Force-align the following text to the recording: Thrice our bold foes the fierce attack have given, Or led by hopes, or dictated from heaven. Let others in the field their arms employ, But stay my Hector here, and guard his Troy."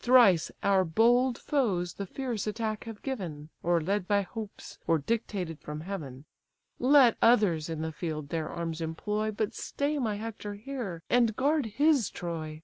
Thrice 0.00 0.50
our 0.64 0.84
bold 0.84 1.38
foes 1.38 1.94
the 1.94 2.04
fierce 2.04 2.48
attack 2.48 2.86
have 2.86 3.02
given, 3.02 3.50
Or 3.62 3.80
led 3.80 4.08
by 4.08 4.22
hopes, 4.22 4.80
or 4.88 4.98
dictated 4.98 5.60
from 5.60 5.82
heaven. 5.82 6.24
Let 6.80 7.16
others 7.22 7.68
in 7.68 7.80
the 7.80 7.92
field 7.92 8.30
their 8.30 8.48
arms 8.48 8.80
employ, 8.80 9.30
But 9.30 9.54
stay 9.54 10.00
my 10.00 10.16
Hector 10.16 10.54
here, 10.54 11.04
and 11.08 11.36
guard 11.36 11.66
his 11.66 12.10
Troy." 12.12 12.62